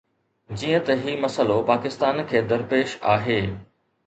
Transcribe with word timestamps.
جيئن 0.61 0.79
ته 0.87 0.93
هي 1.03 1.13
مسئلو 1.25 1.57
پاڪستان 1.69 2.23
کي 2.33 2.43
درپيش 2.53 2.97
آهي. 3.15 3.41